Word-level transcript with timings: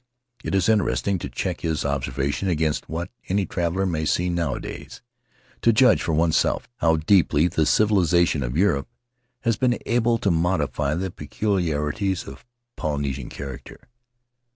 It 0.43 0.55
is 0.55 0.67
interesting 0.67 1.19
to 1.19 1.29
check 1.29 1.61
his 1.61 1.85
observations 1.85 2.49
against 2.49 2.89
what 2.89 3.11
any 3.29 3.45
traveler 3.45 3.85
may 3.85 4.05
see 4.05 4.29
nowa 4.31 4.59
days— 4.59 5.03
to 5.61 5.71
judge 5.71 6.01
for 6.01 6.13
oneself 6.13 6.67
how 6.77 6.95
deeply 6.95 7.47
the 7.47 7.67
civilization 7.67 8.41
At 8.41 8.53
the 8.55 8.61
House 8.63 8.63
of 8.63 8.63
Tari 8.63 8.63
of 8.63 8.69
Europe 8.77 8.87
has 9.41 9.57
been 9.57 9.77
able 9.85 10.17
to 10.17 10.31
modify 10.31 10.95
the 10.95 11.11
peculiarities 11.11 12.27
of 12.27 12.43
Polynesian 12.77 13.29
character. 13.29 13.89